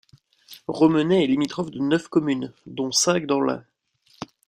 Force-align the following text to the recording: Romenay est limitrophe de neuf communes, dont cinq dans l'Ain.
Romenay 0.67 1.23
est 1.23 1.27
limitrophe 1.27 1.69
de 1.69 1.77
neuf 1.79 2.07
communes, 2.07 2.51
dont 2.65 2.91
cinq 2.91 3.27
dans 3.27 3.39
l'Ain. 3.39 3.63